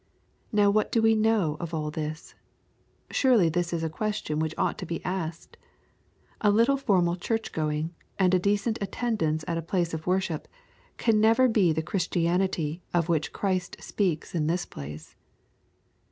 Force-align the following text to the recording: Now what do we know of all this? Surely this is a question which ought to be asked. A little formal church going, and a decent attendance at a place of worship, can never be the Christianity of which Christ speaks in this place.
Now 0.51 0.71
what 0.71 0.91
do 0.91 0.99
we 0.99 1.13
know 1.13 1.57
of 1.59 1.75
all 1.75 1.91
this? 1.91 2.33
Surely 3.11 3.49
this 3.49 3.71
is 3.71 3.83
a 3.83 3.87
question 3.91 4.39
which 4.39 4.55
ought 4.57 4.79
to 4.79 4.85
be 4.87 5.05
asked. 5.05 5.57
A 6.41 6.49
little 6.49 6.75
formal 6.75 7.15
church 7.15 7.51
going, 7.51 7.93
and 8.17 8.33
a 8.33 8.39
decent 8.39 8.79
attendance 8.81 9.45
at 9.47 9.59
a 9.59 9.61
place 9.61 9.93
of 9.93 10.07
worship, 10.07 10.47
can 10.97 11.21
never 11.21 11.47
be 11.47 11.71
the 11.71 11.83
Christianity 11.83 12.81
of 12.95 13.09
which 13.09 13.31
Christ 13.31 13.77
speaks 13.79 14.33
in 14.33 14.47
this 14.47 14.65
place. 14.65 15.15